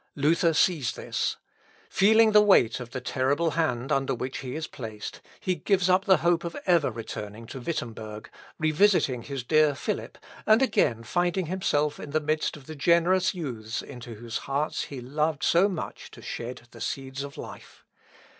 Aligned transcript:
Luther 0.15 0.51
sees 0.55 0.93
this. 0.93 1.37
Feeling 1.87 2.31
the 2.31 2.41
weight 2.41 2.79
of 2.79 2.89
the 2.89 2.99
terrible 3.01 3.51
hand 3.51 3.91
under 3.91 4.15
which 4.15 4.39
he 4.39 4.55
is 4.55 4.65
placed, 4.65 5.21
he 5.39 5.53
gives 5.53 5.91
up 5.91 6.05
the 6.05 6.17
hope 6.25 6.43
of 6.43 6.55
ever 6.65 6.89
returning 6.89 7.45
to 7.45 7.59
Wittemberg, 7.59 8.31
revisiting 8.57 9.21
his 9.21 9.43
dear 9.43 9.75
Philip, 9.75 10.17
and 10.47 10.63
again 10.63 11.03
finding 11.03 11.45
himself 11.45 11.99
in 11.99 12.09
the 12.09 12.19
midst 12.19 12.57
of 12.57 12.65
the 12.65 12.73
generous 12.75 13.35
youths 13.35 13.83
into 13.83 14.15
whose 14.15 14.39
hearts 14.49 14.85
he 14.85 15.01
loved 15.01 15.43
so 15.43 15.69
much 15.69 16.09
to 16.09 16.23
shed 16.23 16.63
the 16.71 16.81
seeds 16.81 17.21
of 17.23 17.37
life. 17.37 17.85